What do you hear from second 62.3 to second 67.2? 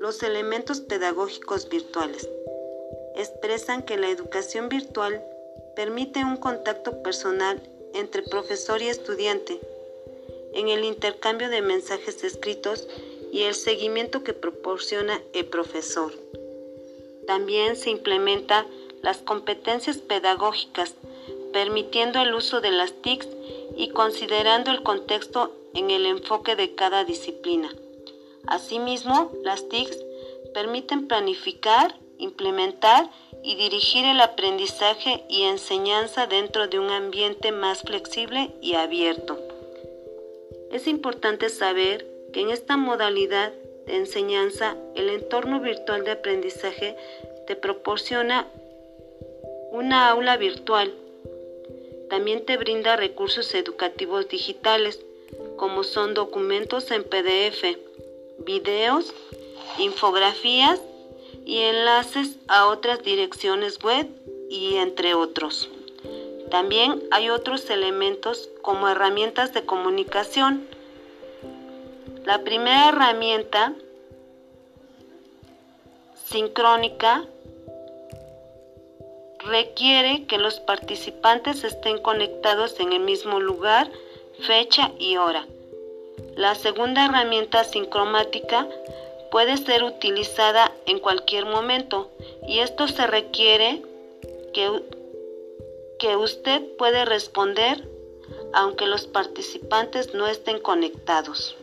a otras direcciones web y entre otros. También